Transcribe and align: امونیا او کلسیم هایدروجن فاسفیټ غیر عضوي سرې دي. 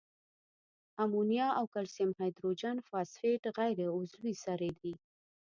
امونیا 1.03 1.47
او 1.59 1.65
کلسیم 1.73 2.11
هایدروجن 2.19 2.77
فاسفیټ 2.89 3.43
غیر 3.57 3.79
عضوي 3.97 4.33
سرې 4.43 4.71
دي. 4.81 4.93